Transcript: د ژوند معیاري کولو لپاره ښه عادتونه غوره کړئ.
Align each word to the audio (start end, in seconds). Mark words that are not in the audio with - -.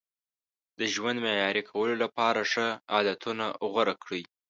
د 0.79 0.81
ژوند 0.93 1.17
معیاري 1.25 1.63
کولو 1.69 1.95
لپاره 2.03 2.39
ښه 2.51 2.67
عادتونه 2.93 3.45
غوره 3.71 3.95
کړئ. 4.03 4.23